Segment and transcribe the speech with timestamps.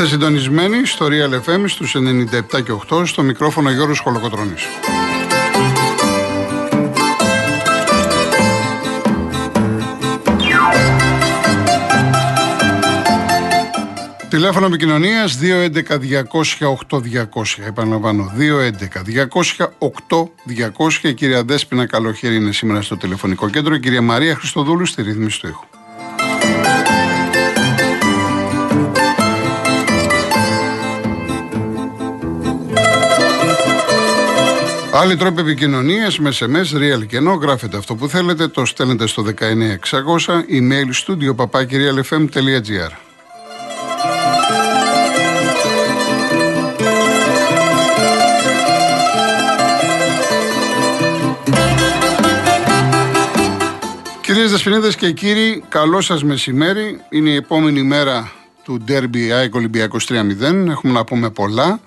[0.00, 4.62] Είστε συντονισμένοι στο Real FM στους 97 και 8 στο μικρόφωνο Γιώργος Χολοκοτρώνης.
[14.28, 17.62] Τηλέφωνο επικοινωνίας 211-200-8200.
[17.66, 21.08] Επαναλαμβάνω, 211-200-8200.
[21.08, 23.74] Η κυρία Δέσπινα Καλοχέρη είναι σήμερα στο τηλεφωνικό κέντρο.
[23.74, 25.64] Η κυρία Μαρία Χριστοδούλου στη ρύθμιση του ήχου.
[34.92, 39.22] Άλλοι τρόποι επικοινωνίας με SMS, real και ενώ γράφετε αυτό που θέλετε, το στέλνετε στο
[39.22, 42.90] 19600, email studio papakirialfm.gr.
[54.20, 57.00] Κυρίες Δεσποινίδες και κύριοι, καλό σας μεσημέρι.
[57.10, 58.32] Είναι η επόμενη μέρα
[58.64, 60.68] του Derby ΑΕΚ Ολυμπιακός 3-0.
[60.68, 61.80] Έχουμε να πούμε πολλά.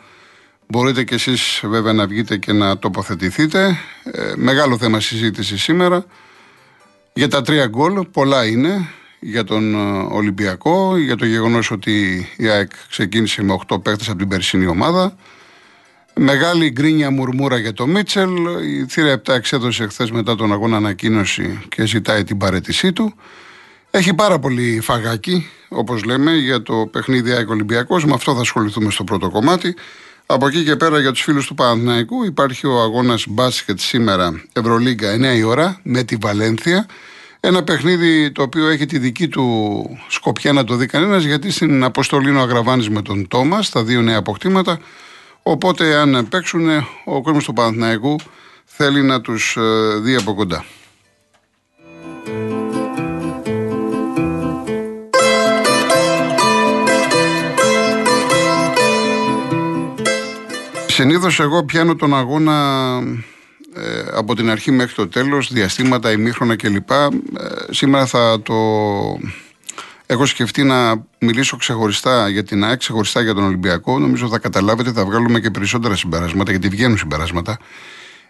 [0.74, 3.78] Μπορείτε κι εσείς βέβαια να βγείτε και να τοποθετηθείτε.
[4.04, 6.06] Ε, μεγάλο θέμα συζήτηση σήμερα.
[7.14, 12.48] Για τα τρία γκολ, πολλά είναι για τον ε, Ολυμπιακό, για το γεγονός ότι η
[12.48, 15.16] ΑΕΚ ξεκίνησε με 8 παίχτες από την περσινή ομάδα.
[16.16, 18.32] Μεγάλη γκρίνια μουρμούρα για το Μίτσελ.
[18.64, 23.14] Η θύρα 7 εξέδωσε χθες μετά τον αγώνα ανακοίνωση και ζητάει την παρέτησή του.
[23.92, 28.06] Έχει πάρα πολύ φαγάκι, όπως λέμε, για το παιχνίδι ΑΕΚ Ολυμπιακός.
[28.06, 29.76] Με αυτό θα ασχοληθούμε στο πρώτο κομμάτι.
[30.26, 35.16] Από εκεί και πέρα για τους φίλους του Παναθηναϊκού υπάρχει ο αγώνας μπάσκετ σήμερα Ευρωλίγκα
[35.16, 36.86] 9 η ώρα με τη Βαλένθια.
[37.40, 41.84] Ένα παιχνίδι το οποίο έχει τη δική του σκοπιά να το δει κανένας γιατί στην
[41.84, 44.80] αποστολή είναι ο Αγραβάνης με τον Τόμας, τα δύο νέα αποκτήματα.
[45.44, 46.70] Οπότε αν παίξουν
[47.06, 48.16] ο κόσμος του Παναθηναϊκού
[48.66, 50.66] θέλει να τους ε, δει από κοντά.
[60.94, 63.00] Συνήθως εγώ πιάνω τον αγώνα
[63.76, 66.92] ε, από την αρχή μέχρι το τέλος, διαστήματα, ημίχρονα κλπ.
[66.92, 67.08] Ε,
[67.70, 68.54] σήμερα θα το
[70.06, 74.00] έχω σκεφτεί να μιλήσω ξεχωριστά για την ΑΕΚ, ξεχωριστά για τον Ολυμπιακό.
[74.00, 77.58] Νομίζω θα καταλάβετε, θα βγάλουμε και περισσότερα συμπεράσματα, γιατί βγαίνουν συμπεράσματα.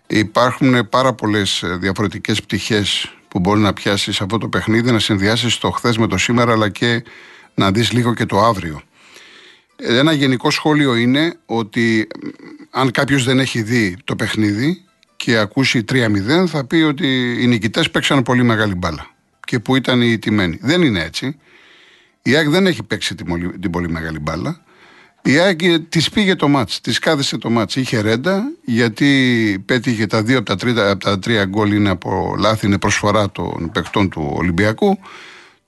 [0.08, 5.70] Υπάρχουν πάρα πολλές διαφορετικές πτυχές που μπορεί να πιάσεις αυτό το παιχνίδι, να συνδυάσεις το
[5.70, 7.04] χθες με το σήμερα, αλλά και
[7.54, 8.82] να δεις λίγο και το αύριο.
[9.88, 12.08] Ένα γενικό σχόλιο είναι ότι
[12.70, 14.84] αν κάποιος δεν έχει δει το παιχνίδι
[15.16, 19.08] και ακούσει 3-0, θα πει ότι οι νικητές παίξαν πολύ μεγάλη μπάλα.
[19.46, 20.58] Και που ήταν οι τιμένοι.
[20.62, 21.40] Δεν είναι έτσι.
[22.22, 23.16] Η ΑΕΚ δεν έχει παίξει
[23.60, 24.64] την πολύ μεγάλη μπάλα.
[25.22, 27.76] Η ΑΕΚ της πήγε το μάτς, της κάθισε το μάτς.
[27.76, 32.36] Είχε ρέντα γιατί πέτυχε τα δύο από τα, τρίτα, από τα τρία γκολ είναι από
[32.40, 35.00] λάθη, είναι προσφορά των παιχτών του Ολυμπιακού.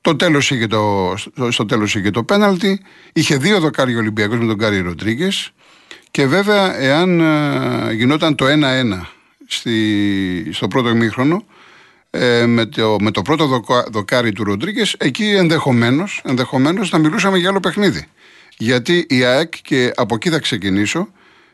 [0.05, 1.13] Το τέλος είχε το,
[1.49, 2.81] στο τέλος είχε το πέναλτι.
[3.13, 5.51] Είχε δύο δοκάρι Ολυμπιακός με τον Γκάρι Ροντρίγκες.
[6.11, 8.51] Και βέβαια, εάν ε, γινόταν το 1-1
[10.51, 11.43] στο πρώτο ημίχρονο,
[12.09, 17.49] ε, με, το, με το πρώτο δοκάρι του Ροντρίγκες, εκεί ενδεχομένως ενδεχομένως να μιλούσαμε για
[17.49, 18.07] άλλο παιχνίδι.
[18.57, 21.07] Γιατί η ΑΕΚ, και από εκεί θα ξεκινήσω,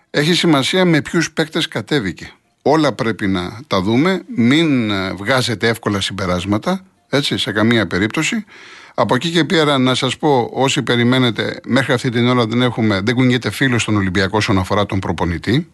[0.09, 2.31] έχει σημασία με ποιους παίκτες κατέβηκε.
[2.61, 8.45] Όλα πρέπει να τα δούμε, μην ε, βγάζετε εύκολα συμπεράσματα, έτσι, σε καμία περίπτωση.
[8.93, 13.01] Από εκεί και πέρα να σας πω, όσοι περιμένετε, μέχρι αυτή την ώρα δεν έχουμε,
[13.01, 15.69] δεν κουνιέται φίλος στον Ολυμπιακό όσον αφορά τον προπονητή.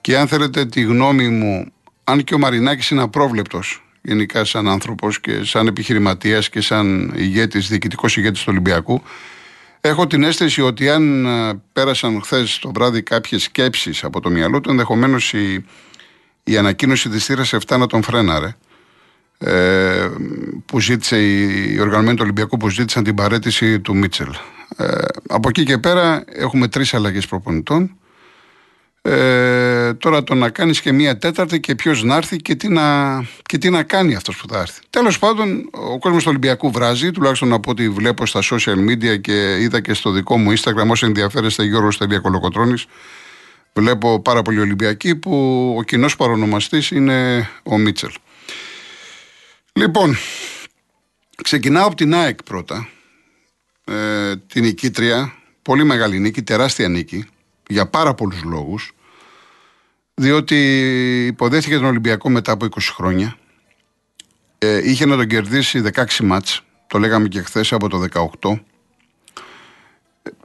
[0.00, 1.72] Και αν θέλετε τη γνώμη μου,
[2.04, 7.68] αν και ο Μαρινάκης είναι απρόβλεπτος γενικά σαν άνθρωπος και σαν επιχειρηματίας και σαν ηγέτης,
[7.68, 9.02] διοικητικός ηγέτης του Ολυμπιακού,
[9.80, 14.60] έχω την αίσθηση ότι αν ε, πέρασαν χθες το βράδυ κάποιες σκέψεις από το μυαλό
[14.60, 15.64] του, ενδεχομένως η,
[16.44, 18.56] η ανακοίνωση της θύρας 7 να τον φρέναρε.
[19.38, 20.08] Ε,
[20.66, 24.34] που ζήτησε η οργανωμένη του Ολυμπιακού που ζήτησαν την παρέτηση του Μίτσελ.
[24.76, 24.86] Ε,
[25.28, 27.96] από εκεί και πέρα έχουμε τρεις αλλαγές προπονητών.
[29.02, 33.16] Ε, τώρα το να κάνεις και μία τέταρτη και ποιος να έρθει και τι να,
[33.42, 34.80] και τι να κάνει αυτός που θα έρθει.
[34.90, 39.56] Τέλος πάντων ο κόσμος του Ολυμπιακού βράζει, τουλάχιστον από ό,τι βλέπω στα social media και
[39.60, 42.86] είδα και στο δικό μου Instagram όσο ενδιαφέρεστε Γιώργος.κολοκοτρώνης
[43.72, 48.10] βλέπω πάρα πολλοί Ολυμπιακοί που ο κοινός παρονομαστής είναι ο Μίτσελ.
[49.76, 50.16] Λοιπόν,
[51.42, 52.88] ξεκινάω από την ΑΕΚ πρώτα.
[53.84, 57.24] Ε, την νικήτρια, πολύ μεγάλη νίκη, τεράστια νίκη,
[57.68, 58.92] για πάρα πολλούς λόγους.
[60.14, 60.56] Διότι
[61.26, 63.36] υποδέχθηκε τον Ολυμπιακό μετά από 20 χρόνια.
[64.58, 68.04] Ε, είχε να τον κερδίσει 16 μάτς, το λέγαμε και χθες από το
[68.40, 68.60] 18.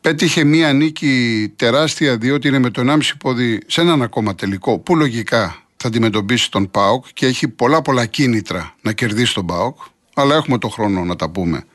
[0.02, 4.96] Πέτυχε μία νίκη τεράστια διότι είναι με το 1,5 πόδι σε έναν ακόμα τελικό που
[4.96, 9.78] λογικά θα αντιμετωπίσει τον ΠΑΟΚ και έχει πολλά πολλά κίνητρα να κερδίσει τον ΠΑΟΚ,
[10.14, 11.66] αλλά έχουμε το χρόνο να τα πούμε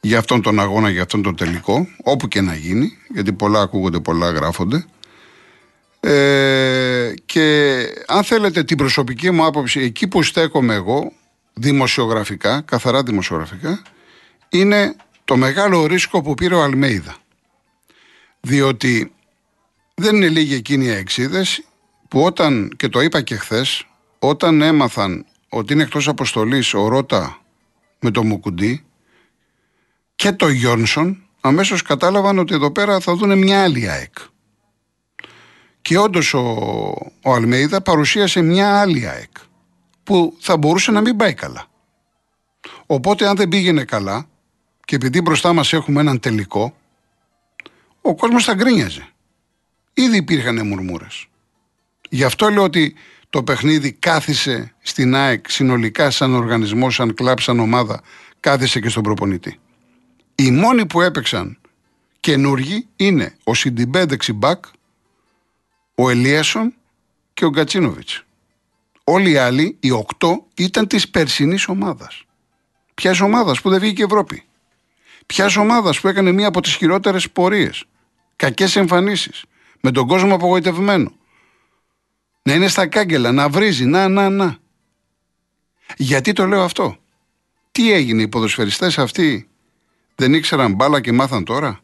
[0.00, 4.00] για αυτόν τον αγώνα, για αυτόν τον τελικό, όπου και να γίνει, γιατί πολλά ακούγονται,
[4.00, 4.84] πολλά γράφονται.
[6.00, 11.12] Ε, και αν θέλετε την προσωπική μου άποψη, εκεί που στέκομαι εγώ,
[11.54, 13.82] δημοσιογραφικά, καθαρά δημοσιογραφικά,
[14.48, 17.16] είναι το μεγάλο ρίσκο που πήρε ο Αλμέιδα.
[18.40, 19.12] Διότι
[19.94, 21.62] δεν είναι λίγοι εκείνοι οι εξίδες
[22.10, 23.86] που όταν, και το είπα και χθες,
[24.18, 27.40] όταν έμαθαν ότι είναι εκτός αποστολής ο Ρώτα
[28.00, 28.84] με το Μουκουντή
[30.14, 34.12] και το Γιόνσον, αμέσως κατάλαβαν ότι εδώ πέρα θα δουν μια άλλη ΑΕΚ.
[35.82, 36.40] Και όντως ο,
[37.22, 39.30] ο Αλμέιδα παρουσίασε μια άλλη ΑΕΚ
[40.02, 41.66] που θα μπορούσε να μην πάει καλά.
[42.86, 44.28] Οπότε αν δεν πήγαινε καλά
[44.84, 46.74] και επειδή μπροστά μας έχουμε έναν τελικό,
[48.00, 49.08] ο κόσμος θα γκρίνιαζε.
[49.94, 51.28] Ήδη υπήρχαν μουρμούρες.
[52.12, 52.94] Γι' αυτό λέω ότι
[53.30, 58.02] το παιχνίδι κάθισε στην ΑΕΚ συνολικά σαν οργανισμό, σαν κλαμπ, σαν ομάδα,
[58.40, 59.58] κάθισε και στον προπονητή.
[60.34, 61.58] Οι μόνοι που έπαιξαν
[62.20, 64.64] καινούργοι είναι ο Σιντιμπέ δεξιμπάκ,
[65.94, 66.74] ο Ελίασον
[67.34, 68.24] και ο Γκατσίνοβιτς.
[69.04, 72.24] Όλοι οι άλλοι, οι οκτώ, ήταν της περσινής ομάδας.
[72.94, 74.42] Ποιας ομάδας που δεν βγήκε η Ευρώπη.
[75.26, 77.84] Ποιας ομάδας που έκανε μία από τις χειρότερες πορείες.
[78.36, 79.44] Κακές εμφανίσεις.
[79.80, 81.12] Με τον κόσμο απογοητευμένο
[82.42, 84.58] να είναι στα κάγκελα, να βρίζει, να, να, να.
[85.96, 86.96] Γιατί το λέω αυτό;
[87.72, 89.48] Τι έγινε, οι ποδοσφαιριστές αυτοί
[90.14, 91.80] δεν ήξεραν μπάλα και μάθαν τώρα;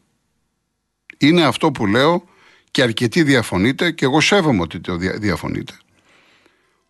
[1.17, 2.23] Είναι αυτό που λέω
[2.71, 5.73] και αρκετοί διαφωνείτε και εγώ σέβομαι ότι το διαφωνείτε.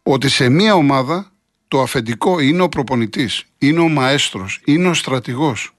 [0.03, 1.31] Ότι σε μία ομάδα
[1.67, 5.71] το αφεντικό είναι ο προπονητής, είναι ο μαέστρος, είναι ο στρατηγός.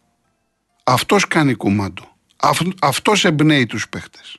[0.85, 2.17] Αυτός κάνει κουμάντο.
[2.81, 4.39] Αυτός εμπνέει τους παίχτες.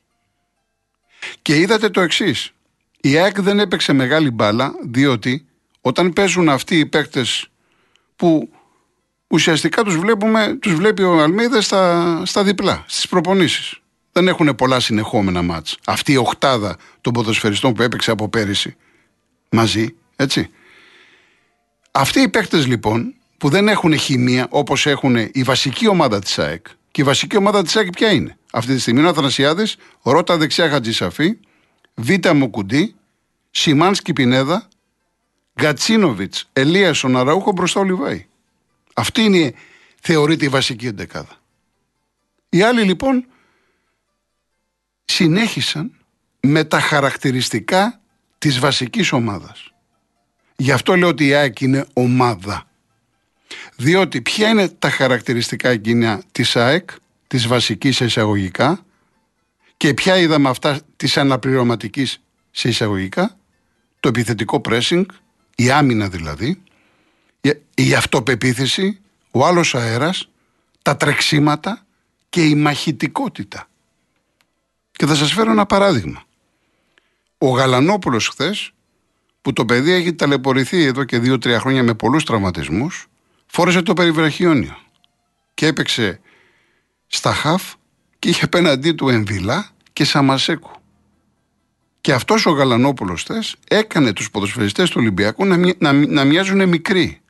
[1.42, 2.54] Και είδατε το εξής.
[3.01, 5.46] Η ΑΕΚ δεν έπαιξε μεγάλη μπάλα, διότι
[5.81, 7.48] όταν παίζουν αυτοί οι παίκτες
[8.16, 8.50] που
[9.28, 13.80] ουσιαστικά τους, βλέπουμε, τους βλέπει ο Αλμίδα στα, στα διπλά, στις προπονήσεις.
[14.12, 15.78] Δεν έχουν πολλά συνεχόμενα μάτς.
[15.86, 18.75] Αυτή η οχτάδα των ποδοσφαιριστών που έπαιξε από πέρυσι
[19.50, 20.50] μαζί, έτσι.
[21.92, 26.66] Αυτοί οι παίκτες λοιπόν που δεν έχουν χημεία όπως έχουν η βασική ομάδα της ΑΕΚ
[26.92, 30.38] και η βασική ομάδα της ΑΕΚ ποια είναι; Αυτή τη στιγμή είναι ο Αθανασιάδης, Ρώτα
[30.38, 31.38] δεξιά Χατζησαφή,
[32.00, 32.30] Β.
[32.34, 32.96] Μοκουντή,
[33.51, 34.68] Σιμάνσκι Πινέδα,
[35.62, 38.25] Γκατσίνοβιτ, Ελίας Αραούχο μπροστά ο Λιβάη.
[38.94, 39.54] Αυτή είναι,
[40.01, 41.38] θεωρείται, η βασική εντεκάδα.
[42.50, 43.25] Οι άλλοι λοιπόν
[45.06, 45.92] συνέχισαν
[46.40, 48.02] με τα χαρακτηριστικά
[48.38, 49.74] της βασικής ομάδας.
[50.56, 52.68] Γι' αυτό λέω ότι η ΑΕΚ είναι ομάδα.
[53.75, 56.90] Διότι ποια είναι τα χαρακτηριστικά εκείνα της ΑΕΚ,
[57.28, 58.86] της βασικής εισαγωγικά,
[59.80, 62.22] και ποια είδαμε αυτά της αναπληρωματικής
[62.52, 63.38] σε εισαγωγικά,
[64.00, 65.06] το επιθετικό pressing,
[65.56, 66.62] η άμυνα δηλαδή,
[67.76, 69.00] η αυτοπεποίθηση,
[69.31, 70.30] ο άλλος αέρας,
[70.81, 71.86] τα τρεξίματα
[72.30, 73.68] και η μαχητικότητα.
[74.92, 76.24] Και θα σας φέρω ένα παράδειγμα.
[77.38, 78.71] Ο Γαλανόπουλος χθες,
[79.42, 83.07] που το παιδί έχει ταλαιπωρηθεί εδώ και δύο-τρία χρόνια με πολλούς τραυματισμούς,
[83.45, 84.78] φόρεσε το περιβραχιόνιο
[85.54, 86.19] και έπαιξε
[87.07, 87.74] στα χαφ
[88.19, 90.71] και είχε απέναντί του Εμβιλά και Σαμασέκου.
[92.02, 97.21] Και αυτός ο Γαλανόπουλος θες έκανε τους ποδοσφαιριστές του Ολυμπιακού να, να, να μοιάζουν μικροί.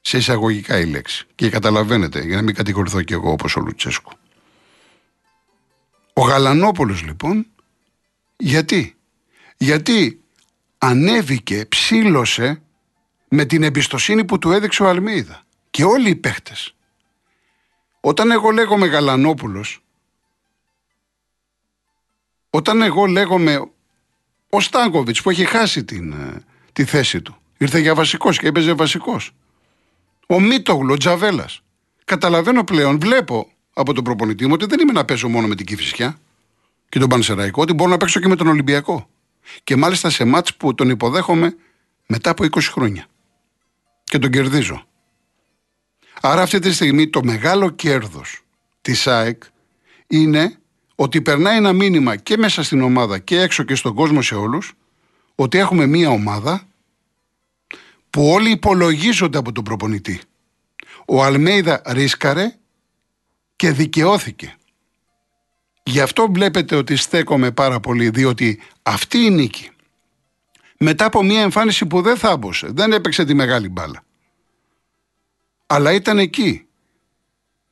[0.00, 1.26] Σε εισαγωγικά η λέξη.
[1.34, 4.12] Και καταλαβαίνετε, για να μην κατηγορηθώ κι εγώ όπως ο Λουτσέσκου.
[6.12, 7.46] Ο Γαλανόπουλος λοιπόν,
[8.36, 8.96] γιατί;
[9.56, 10.20] Γιατί
[10.78, 12.62] ανέβηκε, ψήλωσε
[13.28, 15.42] με την εμπιστοσύνη που του έδειξε ο Αλμίδα.
[15.70, 16.75] Και όλοι οι παίχτες.
[18.00, 19.80] Όταν εγώ λέγομαι Γαλανόπουλος,
[22.50, 23.70] όταν εγώ λέγομαι
[24.50, 28.72] ο Στάνκοβιτς που έχει χάσει την, ε, τη θέση του, ήρθε για βασικός και έπαιζε
[28.72, 29.32] βασικός.
[30.26, 31.60] Ο Μίτογλου, ο Τζαβέλας.
[32.04, 35.66] Καταλαβαίνω πλέον, βλέπω από τον προπονητή μου ότι δεν είμαι να παίζω μόνο με την
[35.66, 36.18] Κυφυσιά
[36.88, 39.08] και τον Πανσεραϊκό, ότι μπορώ να παίξω και με τον Ολυμπιακό.
[39.64, 41.56] Και μάλιστα σε μάτς που τον υποδέχομαι
[42.06, 43.06] μετά από 20 χρόνια.
[44.04, 44.86] Και τον κερδίζω.
[46.20, 48.40] Άρα αυτή τη στιγμή το μεγάλο κέρδος
[48.80, 49.42] της ΑΕΚ
[50.06, 50.58] είναι
[50.94, 54.72] ότι περνάει ένα μήνυμα και μέσα στην ομάδα και έξω και στον κόσμο σε όλους
[55.34, 56.66] ότι έχουμε μία ομάδα
[58.10, 60.20] που όλοι υπολογίζονται από τον προπονητή.
[61.06, 62.54] Ο Αλμέιδα ρίσκαρε
[63.56, 64.56] και δικαιώθηκε.
[65.82, 69.70] Γι' αυτό βλέπετε ότι στέκομαι πάρα πολύ, διότι αυτή η νίκη,
[70.78, 74.04] μετά από μια εμφάνιση που δεν θάμπωσε, δεν έπαιξε τη μεγάλη μπάλα,
[75.66, 76.66] αλλά ήταν εκεί,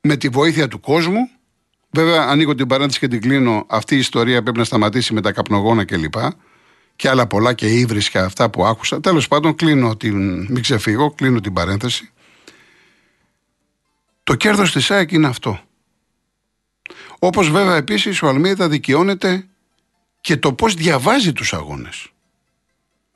[0.01, 1.29] με τη βοήθεια του κόσμου,
[1.95, 3.67] Βέβαια, ανοίγω την παρένθεση και την κλείνω.
[3.69, 6.13] Αυτή η ιστορία πρέπει να σταματήσει με τα καπνογόνα κλπ.
[6.13, 6.33] Και,
[6.97, 9.01] και άλλα πολλά και ύβρισκα αυτά που άκουσα.
[9.01, 10.47] Τέλος πάντων, κλείνω την.
[10.51, 12.11] Μην ξεφύγω, κλείνω την παρένθεση.
[14.25, 15.61] Το κέρδος της ΑΕΚ είναι αυτό.
[17.19, 19.47] Όπως βέβαια επίσης ο Αλμίδα δικαιώνεται
[20.21, 22.09] και το πώς διαβάζει τους αγώνες.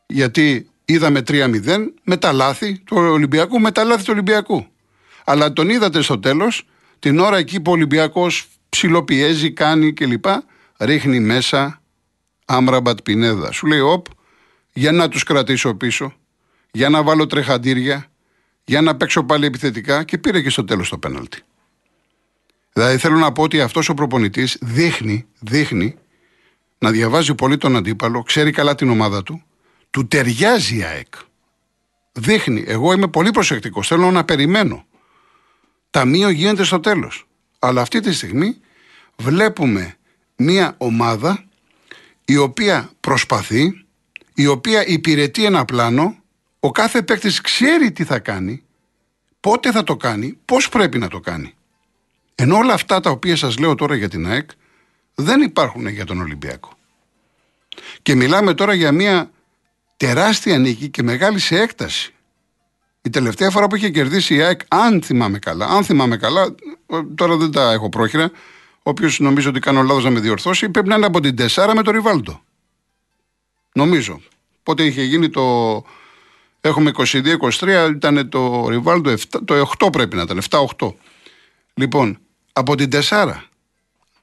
[0.07, 4.67] Γιατί είδαμε 3-0 με τα λάθη του Ολυμπιακού, με τα λάθη του Ολυμπιακού.
[5.25, 6.67] Αλλά τον είδατε στο τέλος,
[6.99, 10.25] την ώρα εκεί που ο Ολυμπιακός ψιλοπιέζει, κάνει κλπ.
[10.79, 11.83] Ρίχνει μέσα
[12.45, 13.53] Άμραμπατ Πινέδα.
[13.53, 14.07] Σου λέει, όπ,
[14.73, 16.15] για να τους κρατήσω πίσω,
[16.71, 18.07] για να βάλω τρεχαντήρια,
[18.65, 21.43] για να παίξω πάλι επιθετικά και πήρε και στο τέλος το πέναλτι.
[22.73, 25.95] Δηλαδή θέλω να πω ότι αυτός ο προπονητής δείχνει, δείχνει
[26.79, 29.43] να διαβάζει πολύ τον αντίπαλο, ξέρει καλά την ομάδα του,
[29.91, 31.15] του ταιριάζει η ΑΕΚ.
[32.13, 34.87] Δείχνει, εγώ είμαι πολύ προσεκτικός, θέλω να περιμένω.
[35.91, 37.27] Ταμείο γίνεται στο τέλος.
[37.59, 38.61] Αλλά αυτή τη στιγμή
[39.17, 39.97] βλέπουμε
[40.37, 41.45] μια ομάδα
[42.25, 43.85] η οποία προσπαθεί,
[44.35, 46.17] η οποία υπηρετεί ένα πλάνο,
[46.61, 48.63] ο κάθε παίκτης ξέρει τι θα κάνει,
[49.41, 51.55] πότε θα το κάνει, πώς πρέπει να το κάνει.
[52.35, 54.51] Ενώ όλα αυτά τα οποία σας λέω τώρα για την ΑΕΚ
[55.15, 56.73] δεν υπάρχουν για τον Ολυμπιακό.
[58.03, 59.31] Και μιλάμε τώρα για μια
[59.99, 62.13] τεράστια νίκη και μεγάλη σε έκταση.
[63.03, 66.55] Η τελευταία φορά που είχε κερδίσει η ΑΕΚ, αν θυμάμαι καλά, αν θυμάμαι καλά,
[67.15, 68.31] τώρα δεν τα έχω πρόχειρα,
[68.89, 71.83] Όποιος νομίζω ότι κάνω λάθος να με διορθώσει, πρέπει να είναι από την 4 με
[71.83, 72.43] το Ριβάλτο.
[73.73, 74.21] Νομίζω.
[74.63, 75.85] Πότε είχε γίνει το.
[76.61, 79.15] Έχουμε 22-23, ήταν το Ριβάλτο,
[79.45, 80.41] το 8 πρέπει να ήταν,
[80.79, 80.95] 7-8.
[81.75, 82.19] Λοιπόν,
[82.53, 83.35] από την 4,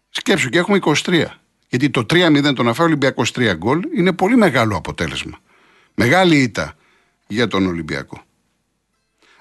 [0.10, 1.26] σκέψου και έχουμε 23.
[1.70, 5.40] Γιατί το 3-0 το να φάει ο Ολυμπιακός 3 γκολ είναι πολύ μεγάλο αποτέλεσμα.
[5.96, 6.76] Μεγάλη ήττα
[7.28, 8.24] για τον Ολυμπιακό.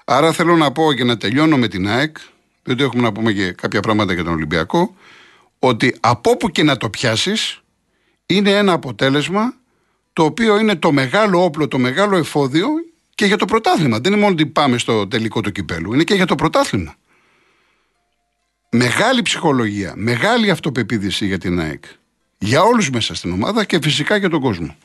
[0.05, 2.17] Άρα θέλω να πω και να τελειώνω με την ΑΕΚ,
[2.63, 4.95] διότι έχουμε να πούμε και κάποια πράγματα για τον Ολυμπιακό,
[5.59, 7.61] ότι από όπου και να το πιάσεις
[8.25, 9.53] είναι ένα αποτέλεσμα
[10.13, 12.67] το οποίο είναι το μεγάλο όπλο, το μεγάλο εφόδιο
[13.15, 13.99] και για το πρωτάθλημα.
[13.99, 16.95] Δεν είναι μόνο ότι πάμε στο τελικό του κυπέλου, είναι και για το πρωτάθλημα.
[18.69, 21.83] Μεγάλη ψυχολογία, μεγάλη αυτοπεποίθηση για την ΑΕΚ.
[22.37, 24.75] Για όλους μέσα στην ομάδα και φυσικά για τον κόσμο.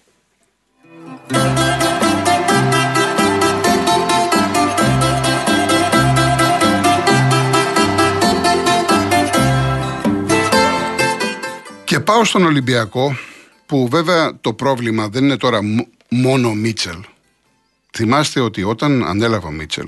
[11.90, 13.16] Και πάω στον Ολυμπιακό,
[13.66, 15.60] που βέβαια το πρόβλημα δεν είναι τώρα
[16.08, 16.96] μόνο ο Μίτσελ.
[17.92, 19.86] Θυμάστε ότι όταν ανέλαβε ο Μίτσελ,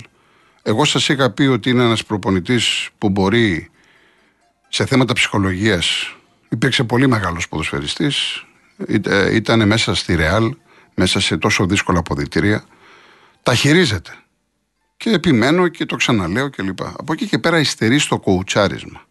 [0.63, 3.71] εγώ σας είχα πει ότι είναι ένας προπονητής που μπορεί
[4.69, 6.17] σε θέματα ψυχολογίας,
[6.49, 8.45] υπήρξε πολύ μεγάλος ποδοσφαιριστής,
[9.07, 10.55] ε, ήταν μέσα στη Ρεάλ,
[10.95, 12.65] μέσα σε τόσο δύσκολα αποδητήρια,
[13.43, 14.17] τα χειρίζεται.
[14.97, 16.83] Και επιμένω και το ξαναλέω κλπ.
[16.83, 19.03] Από εκεί και πέρα υστερεί στο κοουτσάρισμα.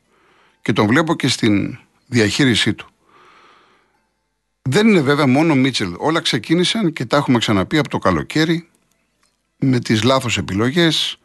[0.62, 2.90] Και τον βλέπω και στην διαχείρισή του.
[4.62, 5.94] Δεν είναι βέβαια μόνο Μίτσελ.
[5.98, 8.70] Όλα ξεκίνησαν και τα έχουμε ξαναπεί από το καλοκαίρι
[9.58, 11.18] με τις λάθος επιλογές,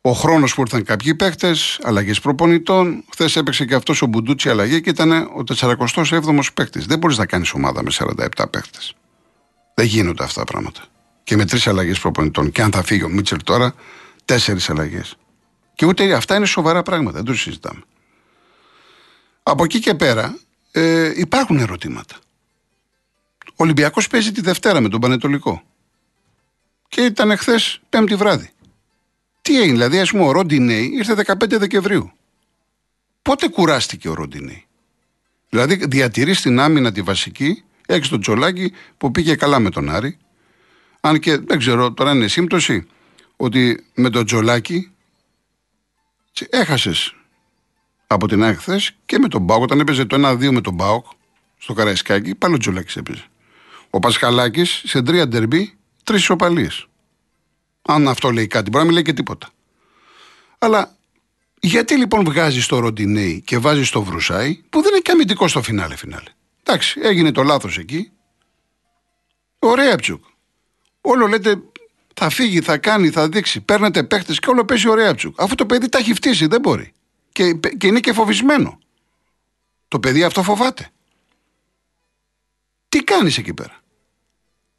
[0.00, 3.04] ο χρόνος που ήρθαν κάποιοι παίκτες, αλλαγές προπονητών.
[3.10, 6.86] Χθες έπαιξε και αυτός ο Μπουντούτσι αλλαγή και ήταν ο 47ο παίκτης.
[6.86, 8.94] Δεν μπορείς να κάνεις ομάδα με 47 παίκτες.
[9.74, 10.84] Δεν γίνονται αυτά τα πράγματα.
[11.24, 12.50] Και με τρεις αλλαγές προπονητών.
[12.50, 13.74] Και αν θα φύγει ο Μίτσελ τώρα,
[14.24, 15.16] τέσσερις αλλαγές.
[15.74, 17.16] Και ούτε αυτά είναι σοβαρά πράγματα.
[17.16, 17.82] Δεν το συζητάμε.
[19.42, 20.38] Από εκεί και πέρα
[20.70, 22.16] ε, υπάρχουν ερωτήματα.
[23.46, 25.62] Ο Ολυμπιακός παίζει τη Δευτέρα με τον Πανετολικό.
[26.88, 28.50] Και ήταν εχθές Πέμπτη βράδυ.
[29.42, 32.12] Τι έγινε, δηλαδή, ας πούμε, ο Ροντινέη ήρθε 15 Δεκεμβρίου.
[33.22, 34.66] Πότε κουράστηκε ο Ροντινέη.
[35.48, 40.18] Δηλαδή, διατηρείς την άμυνα τη βασική, έχει τον Τζολάκη που πήγε καλά με τον Άρη.
[41.00, 42.86] Αν και δεν ξέρω, τώρα είναι σύμπτωση
[43.36, 44.90] ότι με τον Τζολάκη
[46.50, 47.14] έχασες
[48.06, 48.58] από την ΑΕΚ
[49.06, 49.62] και με τον Μπάουκ.
[49.62, 51.06] Όταν έπαιζε το 1-2 με τον Μπάουκ
[51.58, 53.24] στο Καραϊσκάκι, πάλι ο Τζολάκη έπαιζε.
[53.90, 56.68] Ο Πασχαλάκης σε τρία ντερμπή, τρεις ισοπαλίε.
[57.82, 59.48] Αν αυτό λέει κάτι, μπορεί να μην λέει και τίποτα.
[60.58, 60.96] Αλλά
[61.60, 65.62] γιατί λοιπόν βγάζεις το Ροντινέι και βάζεις το Βρουσάι, που δεν είναι και αμυντικό στο
[65.62, 66.30] φινάλε φινάλε;
[66.66, 68.12] Εντάξει, έγινε το λάθος εκεί.
[69.58, 70.24] Ωραία ψουκ.
[71.00, 71.62] Όλο λέτε
[72.14, 73.60] θα φύγει, θα κάνει, θα δείξει.
[73.60, 75.42] Παίρνετε παίχτες και όλο παίζει ωραία ψουκ.
[75.42, 76.92] Αφού το παιδί τα έχει φτύσει, δεν μπορεί
[77.34, 78.78] και, και είναι και φοβισμένο.
[79.88, 80.88] Το παιδί αυτό φοβάται.
[82.88, 83.80] Τι κάνεις εκεί πέρα;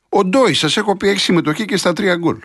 [0.10, 2.40] Ο Ντόι, σας έχω πει, έχει συμμετοχή και στα τρία γκολ.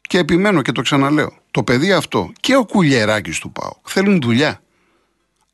[0.00, 1.38] Και επιμένω και το ξαναλέω.
[1.50, 4.62] Το παιδί αυτό και ο κουλιεράκι του πάω θέλουν δουλειά.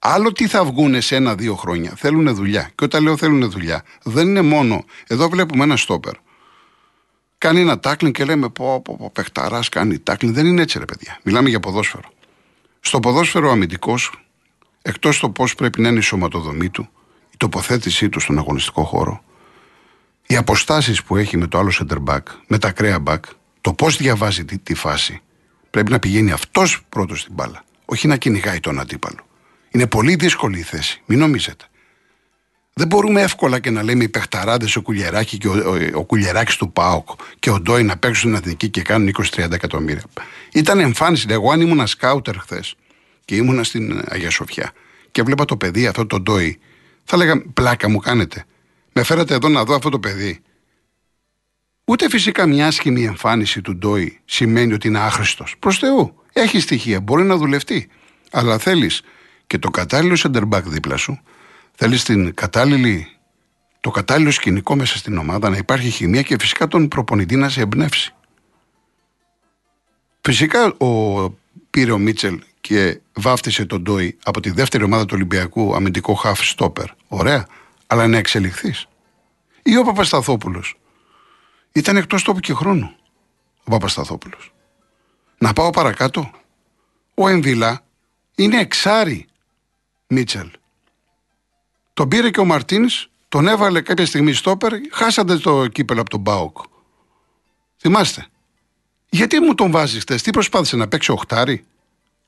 [0.07, 1.93] Άλλο τι θα βγούνε σε ένα-δύο χρόνια.
[1.97, 2.71] Θέλουν δουλειά.
[2.75, 4.85] Και όταν λέω θέλουν δουλειά, δεν είναι μόνο.
[5.07, 6.13] Εδώ βλέπουμε ένα στόπερ.
[7.39, 10.35] Κάνει ένα τάκλινγκ και λέμε πω, πω, πω παιχταράς κάνει τάκλινγκ.
[10.35, 11.19] Δεν είναι έτσι, ρε παιδιά.
[11.23, 12.13] Μιλάμε για ποδόσφαιρο.
[12.81, 14.13] Στο ποδόσφαιρο αμυντικός,
[14.83, 16.89] εκτός το πώς πρέπει να είναι η σωματοδομή του,
[17.31, 19.25] η τοποθέτησή του στον αγωνιστικό χώρο,
[20.27, 23.21] οι αποστάσεις που έχει με το άλλο center back, με τα κρέα back,
[23.61, 25.23] το πώς διαβάζει τη, τη φάση,
[25.71, 27.65] Πρέπει να πηγαίνει αυτός πρώτος στην μπάλα.
[27.85, 29.27] Όχι να κυνηγάει τον αντίπαλο.
[29.75, 31.03] Είναι πολύ δύσκολη η θέση.
[31.07, 31.65] Μην νομίζετε.
[32.73, 36.57] Δεν μπορούμε εύκολα και να λέμε οι παιχταράδες ο Κουλιεράκη και ο, ο, ο Κουλιεράκη
[36.57, 40.03] του Πάοκ και ο Ντόι να παίξουν στην Εθνική και κάνουν 20-30 εκατομμύρια.
[40.53, 41.27] Ήταν εμφάνιση.
[41.29, 42.75] Εγώ, αν ήμουν σκάουτερ χθες
[43.25, 44.73] και ήμουνα στην Αγία Σοφιά
[45.11, 46.59] και βλέπα το παιδί αυτό το Ντόι,
[47.05, 48.45] θα έλεγα πλάκα μου κάνετε.
[48.93, 50.43] Με φέρατε εδώ να δω αυτό το παιδί.
[51.85, 55.57] Ούτε φυσικά μια άσχημη εμφάνιση του Ντόι σημαίνει ότι είναι άχρηστος.
[55.59, 56.23] Προς Θεού.
[56.33, 57.89] Έχει στοιχεία, μπορεί να δουλευτεί.
[58.31, 59.03] Αλλά θέλεις
[59.47, 61.21] και το κατάλληλο σεντερμπακ δίπλα σου.
[61.75, 63.09] Θέλει την κατάλληλη,
[63.81, 67.61] το κατάλληλο σκηνικό μέσα στην ομάδα, να υπάρχει χημεία και φυσικά τον προπονητή να σε
[67.61, 68.15] εμπνεύσει.
[70.21, 71.31] Φυσικά ο
[71.71, 76.55] πήρε ο Μίτσελ και βάφτισε τον Ντόι από τη δεύτερη ομάδα του Ολυμπιακού αμυντικό half
[76.57, 76.87] stopper.
[77.09, 77.47] Ωραία,
[77.87, 78.87] αλλά να εξελιχθείς.
[79.63, 80.79] Ή ο Παπασταθόπουλος.
[81.73, 82.97] Ήταν εκτός τόπου και χρόνου
[83.65, 84.53] ο Παπασταθόπουλος.
[85.39, 86.31] Να πάω παρακάτω.
[87.15, 87.85] Ο Εμβιλά
[88.35, 89.27] είναι εξάρι
[90.15, 90.51] Μίτσελ.
[91.93, 96.21] Τον πήρε και ο Μαρτίνς, τον έβαλε κάποια στιγμή στόπερ, χάσατε το κύπελο από τον
[96.21, 96.59] Μπάουκ.
[97.77, 98.27] Θυμάστε.
[99.09, 101.65] Γιατί μου τον βάζεις χτε, τι προσπάθησε να παίξει οχτάρι;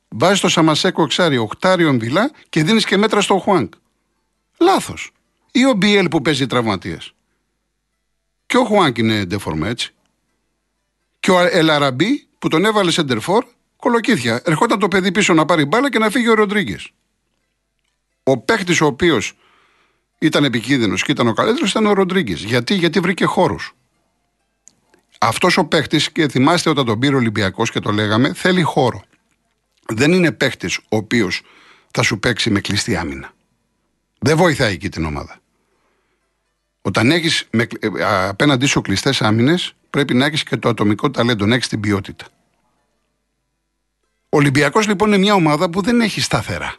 [0.09, 3.73] Βάζεις το Σαμασέκο εξάρι, οχτάρι ο Εμβιλά και δίνεις και μέτρα στο Χουάνκ.
[4.61, 5.11] Λάθος.
[5.53, 7.15] Ή ο Μπιέλ που παίζει τραυματίες.
[8.47, 9.95] Και ο Χουάνκ είναι ντεφορμέ έτσι.
[11.21, 13.45] Και ο Ελαραμπή που τον έβαλε σε ντερφόρ,
[13.77, 14.43] κολοκύθια.
[14.45, 16.91] Ερχόταν το παιδί πίσω να πάρει μπάλα και να φύγει ο Ροντρίγκες.
[18.29, 19.33] Ο παίχτης ο οποίος
[20.19, 22.43] ήταν επικίνδυνος και ήταν ο καλύτερος ήταν ο Ροντρίγκες.
[22.43, 23.75] Γιατί; Γιατί βρήκε χώρους.
[25.19, 29.03] Αυτός ο παίχτης, και θυμάστε όταν τον πήρε ο Ολυμπιακός και το λέγαμε, θέλει χώρο.
[29.89, 31.43] Δεν είναι παίχτης ο οποίος
[31.91, 33.33] θα σου παίξει με κλειστή άμυνα.
[34.19, 35.39] Δεν βοηθάει εκεί την ομάδα.
[36.83, 37.67] Όταν έχεις ε,
[38.29, 42.27] απέναντί σου κλειστές άμυνες, πρέπει να έχεις και το ατομικό ταλέντο, να έχεις την ποιότητα.
[44.29, 46.75] Ο Ολυμπιακός λοιπόν είναι μια ομάδα που δεν έχει σταθερά.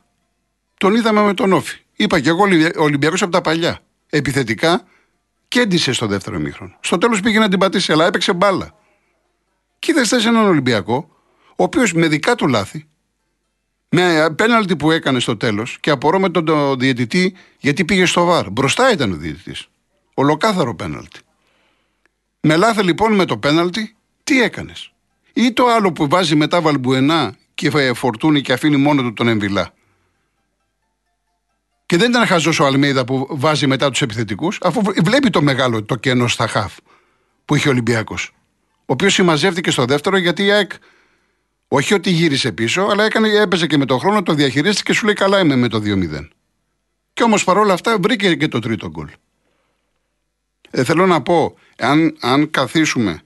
[0.77, 1.79] Τον είδαμε με τον Όφη.
[1.95, 2.43] Είπα και εγώ
[2.77, 3.79] ο Ολυμπιακός από τα παλιά.
[4.09, 4.83] Επιθετικά
[5.47, 6.77] κέντησε στο δεύτερο ημίχρονο.
[6.79, 8.75] Στο τέλος πήγε να την πατήσει, αλλά έπαιξε μπάλα.
[9.79, 11.09] Και είδες έναν Ολυμπιακό,
[11.49, 12.87] ο οποίος με δικά του λάθη,
[13.89, 18.49] με πέναλτι που έκανε στο τέλος και απορώ με τον διαιτητή γιατί πήγε στο βαρ.
[18.49, 19.67] Μπροστά ήταν ο διαιτητής.
[20.13, 21.19] Ολοκάθαρο πέναλτι.
[22.39, 24.93] Με λάθη λοιπόν με το πέναλτι, τι έκανες;
[25.33, 29.73] Ή το άλλο που βάζει μετά Βαλμπουενά και φορτούνει και αφήνει μόνο του τον Εμβιλά;
[31.87, 35.83] Και δεν ήταν χαζός ο Αλμίδα που βάζει μετά τους επιθετικούς, αφού βλέπει το μεγάλο
[35.83, 36.73] το κενό στα χαφ
[37.45, 38.31] που είχε ο Ολυμπιακός.
[38.79, 40.71] Ο οποίος συμμαζεύτηκε στο δεύτερο γιατί η ΑΕΚ
[41.67, 45.05] όχι ότι γύρισε πίσω, αλλά έκανε, έπαιζε και με τον χρόνο, το διαχειρίστηκε και σου
[45.05, 46.27] λέει καλά είμαι με το 2-0.
[47.13, 49.09] Και όμως παρόλα αυτά βρήκε και το τρίτο γκολ.
[50.69, 53.21] Ε, θέλω να πω, αν, αν καθίσουμε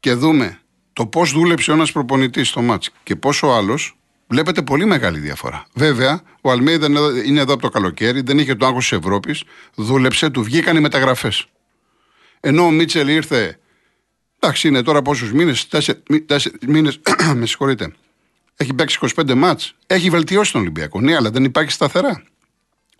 [0.00, 0.60] και δούμε
[0.92, 3.99] το πώς δούλεψε ο ένας προπονητής στο μάτς και πόσο άλλος,
[4.30, 5.66] βλέπετε πολύ μεγάλη διαφορά.
[5.74, 6.86] Βέβαια, ο Αλμέιδα
[7.26, 9.42] είναι εδώ από το καλοκαίρι, δεν είχε το άγχος της Ευρώπης,
[9.74, 11.46] δούλεψε, του βγήκαν οι μεταγραφές.
[12.40, 13.58] Ενώ ο Μίτσελ ήρθε.
[14.38, 15.68] Εντάξει, είναι τώρα πόσους μήνες,
[16.26, 17.00] τέσσερι μήνες,
[17.34, 17.92] με συγχωρείτε.
[18.56, 19.74] Έχει παίξει 25 μάτς.
[19.86, 21.00] Έχει βελτιώσει τον Ολυμπιακό.
[21.00, 22.22] Ναι, αλλά δεν υπάρχει σταθερά.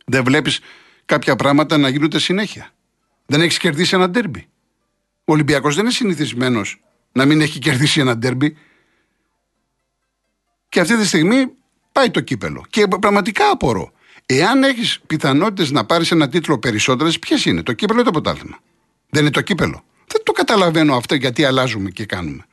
[0.07, 0.61] Δεν βλέπεις
[1.05, 2.71] κάποια πράγματα να γίνονται συνέχεια.
[3.27, 4.49] Δεν έχεις κερδίσει ένα ντέρμπι.
[5.25, 6.81] Ο Ολυμπιακός δεν είναι συνηθισμένος
[7.13, 8.57] να μην έχει κερδίσει ένα ντέρμπι.
[10.71, 11.53] Και αυτή τη στιγμή
[11.93, 12.65] πάει το κύπελο.
[12.71, 13.93] Και πραγματικά απορώ.
[14.27, 18.59] Εάν έχεις πιθανότητες να πάρεις ένα τίτλο περισσότερες, ποιες είναι, το κύπελο ή το πρωτάθλημα;
[19.11, 19.85] Δεν είναι το κύπελο.
[20.07, 22.47] Δεν το καταλαβαίνω αυτό γιατί αλλάζουμε και κάνουμε.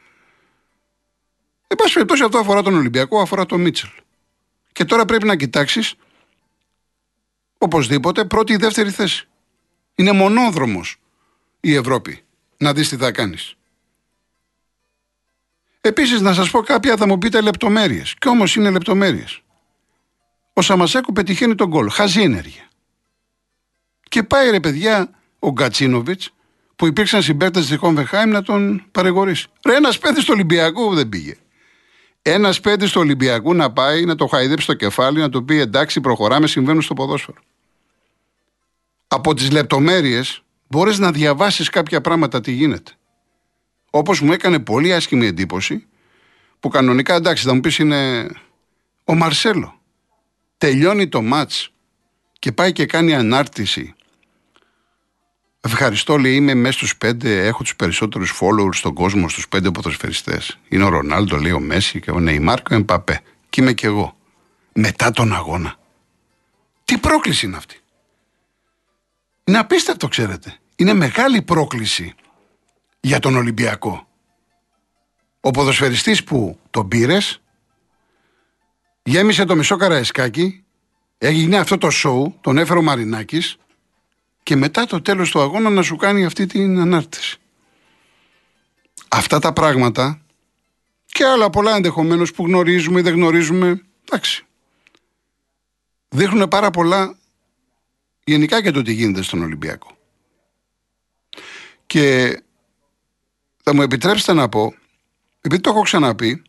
[1.67, 3.89] Εν πάση περιπτώσει, αυτό αφορά τον Ολυμπιακό, αφορά τον Μίτσελ.
[4.71, 5.93] Και τώρα πρέπει να κοιτάξεις
[7.57, 9.27] οπωσδήποτε πρώτη ή δεύτερη θέση.
[9.95, 10.95] Είναι μονόδρομος
[11.59, 12.23] η Ευρώπη.
[12.57, 13.55] Να δεις τι θα κάνεις.
[15.87, 18.15] Επίσης, να σας πω κάποια θα μου πείτε λεπτομέρειες.
[18.19, 19.41] Κι όμως είναι λεπτομέρειες.
[20.53, 21.89] Ο Σαμασέκου πετυχαίνει τον γκολ.
[21.89, 22.67] Χαζή ενέργεια.
[24.09, 26.33] Και πάει ρε παιδιά ο Γκατσίνοβιτς
[26.75, 29.47] που υπήρξαν συμπαίκτες της Χόμβεχάιμ να τον παρεγορήσει.
[29.65, 31.35] Ρε, ένας παιδί του Ολυμπιακού δεν πήγε.
[32.21, 36.01] Ένας παιδί του Ολυμπιακού να πάει να το χαϊδέψει στο κεφάλι, να του πει εντάξει,
[36.01, 37.37] προχωράμε, συμβαίνουν στο ποδόσφαιρο.
[39.07, 42.96] Από τις λεπτομέρειες μπορείς να διαβάσεις κάποια πράγματα τι γίνεται.
[43.97, 45.85] Όπως μου έκανε πολύ άσχημη εντύπωση,
[46.59, 48.29] που κανονικά εντάξει θα μου πεις είναι
[49.03, 49.79] ο Μαρσέλο.
[50.57, 51.73] Τελειώνει το μάτς
[52.39, 53.95] και πάει και κάνει ανάρτηση.
[55.61, 60.59] Ευχαριστώ, λέει, είμαι μέσα στους πέντε, έχω τους περισσότερους followers στον κόσμο, στους πέντε ποδοσφαιριστές.
[60.67, 63.21] Είναι ο Ρονάλντο, λέει ο Μέση και ο Νεϊμάρ και ο Εμπαπέ.
[63.49, 64.17] Και είμαι κι εγώ.
[64.73, 65.75] Μετά τον αγώνα.
[66.83, 67.79] Τι πρόκληση είναι αυτή.
[69.43, 70.57] Είναι απίστευτο, ξέρετε.
[70.75, 72.15] Είναι μεγάλη πρόκληση
[72.99, 74.07] για τον Ολυμπιακό.
[75.41, 77.41] ο ποδοσφαιριστής που τον πήρες,
[79.03, 80.63] γέμισε το μισό καραϊσκάκι,
[81.17, 83.57] έγινε αυτό το σοου, τον έφερε ο Μαρινάκης
[84.43, 87.37] και μετά το τέλος του αγώνα να σου κάνει αυτή την ανάρτηση.
[89.07, 90.21] Αυτά τα πράγματα
[91.05, 94.45] και άλλα πολλά ενδεχομένως που γνωρίζουμε ή δεν γνωρίζουμε, εντάξει.
[96.09, 97.17] Δείχνουν πάρα πολλά
[98.23, 99.97] γενικά και το τι γίνεται στον Ολυμπιακό.
[101.85, 102.37] Και
[103.69, 104.73] θα μου επιτρέψετε να πω,
[105.41, 106.41] επειδή το έχω ξαναπεί,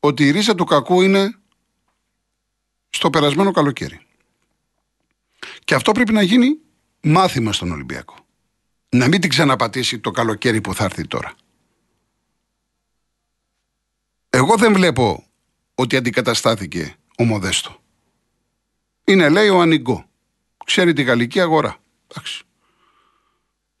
[0.00, 1.38] ότι η ρίζα του κακού είναι
[2.90, 4.00] στο περασμένο καλοκαίρι.
[5.64, 6.58] Και αυτό πρέπει να γίνει
[7.00, 8.14] μάθημα στον Ολυμπιακό.
[8.88, 11.34] Να μην την ξαναπατήσει το καλοκαίρι που θα έρθει τώρα.
[14.30, 15.26] Εγώ δεν βλέπω
[15.74, 17.82] ότι αντικαταστάθηκε ο Μοδέστο.
[19.04, 20.04] Είναι λέει ο Ανιγκό.
[20.64, 21.76] Ξέρει τη γαλλική αγορά.
[22.08, 22.44] Εντάξει.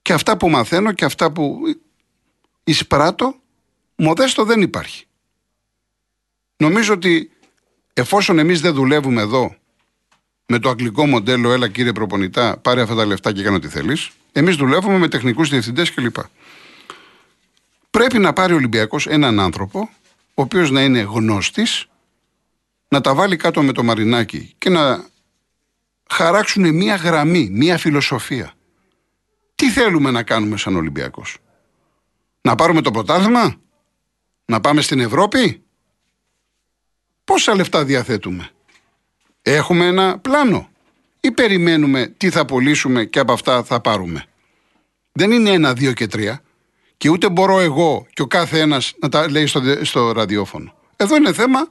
[0.02, 1.60] Και αυτά που μαθαίνω και αυτά που
[2.64, 3.34] εισπράττω,
[3.96, 5.04] Μοδέστο δεν υπάρχει.
[6.56, 7.30] Νομίζω ότι
[7.92, 9.56] εφόσον εμείς δεν δουλεύουμε εδώ
[10.46, 14.10] με το αγγλικό μοντέλο, έλα κύριε προπονητά, πάρε αυτά τα λεφτά και κάνω ό,τι θέλεις,
[14.32, 16.16] εμείς δουλεύουμε με τεχνικούς διευθυντές κλπ.
[17.90, 19.90] Πρέπει να πάρει ο Ολυμπιακός έναν άνθρωπο
[20.34, 21.86] ο οποίος να είναι γνώστης,
[22.88, 25.04] να τα βάλει κάτω με το μαρινάκι και να
[26.10, 28.52] χαράξουν μία γραμμή, μία φιλοσοφία.
[29.54, 31.38] Τι θέλουμε να κάνουμε σαν Ολυμπιακός;
[32.42, 33.56] Να πάρουμε το πρωτάθλημα,
[34.44, 35.62] να πάμε στην Ευρώπη;
[37.24, 38.50] Πόσα λεφτά διαθέτουμε;
[39.42, 40.70] Έχουμε ένα πλάνο
[41.20, 44.24] ή περιμένουμε τι θα πωλήσουμε και από αυτά θα πάρουμε;
[45.12, 46.42] Δεν είναι ένα, δύο και τρία.
[46.96, 50.74] Και ούτε μπορώ εγώ και ο κάθε ένας να τα λέει στο, στο ραδιόφωνο.
[50.96, 51.68] Εδώ είναι θέμα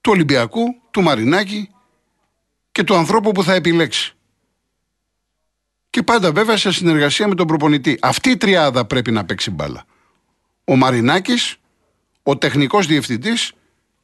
[0.00, 1.70] του Ολυμπιακού, του Μαρινάκη
[2.72, 4.17] και του ανθρώπου που θα επιλέξει.
[5.98, 7.98] Και πάντα βέβαια σε συνεργασία με τον προπονητή.
[8.00, 9.84] Αυτή η τριάδα πρέπει να παίξει μπάλα.
[10.64, 11.56] Ο Μαρινάκης,
[12.22, 13.52] ο τεχνικός διευθυντής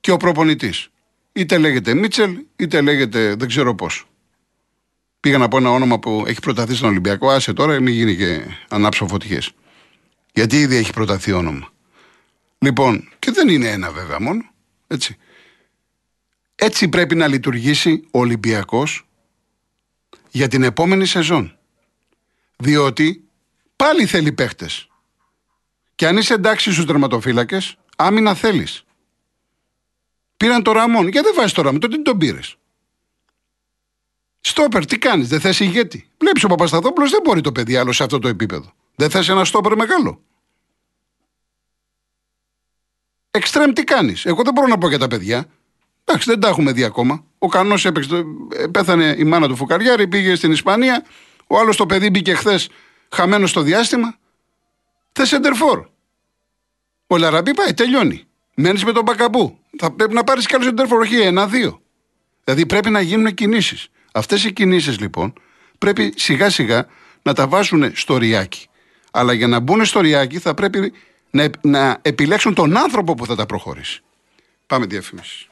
[0.00, 0.88] και ο προπονητής.
[1.33, 4.07] Είτε λέγεται Μίτσελ, είτε λέγεται δεν ξέρω πώς.
[5.20, 7.30] Πήγα να πω ένα όνομα που έχει προταθεί στον Ολυμπιακό.
[7.30, 9.50] Άσε τώρα, μην γίνει και ανάψω φωτιές.
[10.33, 11.72] Γιατί ήδη έχει προταθεί όνομα.
[12.59, 14.42] Λοιπόν, και δεν είναι ένα βέβαια μόνο.
[14.87, 15.16] Έτσι.
[16.54, 19.07] Έτσι πρέπει να λειτουργήσει ο Ολυμπιακός
[20.30, 21.59] για την επόμενη σεζόν.
[22.56, 23.28] Διότι
[23.76, 24.88] πάλι θέλει παίχτες.
[25.94, 28.84] Και αν είσαι εντάξει στους τερματοφύλακες, άμυνα θέλεις.
[30.36, 31.08] Πήραν το Ραμόν.
[31.08, 32.56] Γιατί δεν βάζεις το Ραμόν, τότε τον πήρες;
[34.40, 38.02] Στόπερ, τι κάνεις, δεν θες ηγέτη; Βλέπεις ο Παπασταθόπουλος δεν μπορεί το παιδί άλλο σε
[38.02, 38.72] αυτό το επίπεδο.
[38.94, 40.20] Δεν θες ένα στόπερ μεγάλο.
[43.30, 45.46] Εξτρέμ τι κάνεις; Εγώ δεν μπορώ να πω για τα παιδιά.
[46.04, 47.24] Εντάξει, δεν τα έχουμε δει ακόμα.
[47.38, 48.24] Ο Κανός έπαιξε.
[48.70, 51.04] Πέθανε η μάνα του Φουκαριάρη, πήγε στην Ισπανία.
[51.46, 52.68] Ο άλλος το παιδί μπήκε χθες
[53.09, 54.16] χαμένος στο διάστημα.
[55.12, 55.87] Θες εντερφόρ.
[57.07, 58.24] Ο Λαραμπή πάει, τελειώνει.
[58.54, 59.59] Μένεις με τον Μπακαμπού.
[59.78, 61.80] Θα πρέπει να πάρεις κι άλλο εντερφόρ, όχι ένα-δύο.
[62.44, 63.88] Δηλαδή πρέπει να γίνουν κινήσεις.
[64.12, 65.33] Αυτές οι κινήσεις λοιπόν
[65.78, 66.87] πρέπει σιγά σιγά
[67.22, 68.66] να τα βάζουν στο ριάκι.
[69.11, 70.92] Αλλά για να μπουν στο ριάκι θα πρέπει
[71.30, 74.02] να, να επιλέξουν τον άνθρωπο που θα τα προχωρήσει.
[74.66, 75.48] Πάμε διαφήμιση.